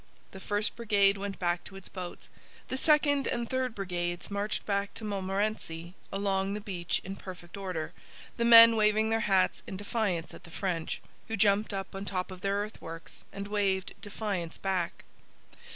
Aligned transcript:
The 0.31 0.39
first 0.39 0.75
brigade 0.75 1.19
went 1.19 1.37
back 1.37 1.63
to 1.65 1.75
its 1.75 1.87
boats. 1.87 2.27
The 2.69 2.77
second 2.79 3.27
and 3.27 3.47
third 3.47 3.75
brigades 3.75 4.31
marched 4.31 4.65
back 4.65 4.95
to 4.95 5.03
Montmorency 5.05 5.93
along 6.11 6.55
the 6.55 6.59
beach 6.59 7.01
in 7.03 7.15
perfect 7.15 7.55
order, 7.55 7.93
the 8.35 8.43
men 8.43 8.75
waving 8.75 9.11
their 9.11 9.19
hats 9.29 9.61
in 9.67 9.77
defiance 9.77 10.33
at 10.33 10.43
the 10.43 10.49
French, 10.49 11.03
who 11.27 11.37
jumped 11.37 11.71
up 11.71 11.93
on 11.93 12.05
top 12.05 12.31
of 12.31 12.41
their 12.41 12.55
earthworks 12.63 13.25
and 13.31 13.47
waved 13.47 13.93
defiance 14.01 14.57
back. 14.57 15.03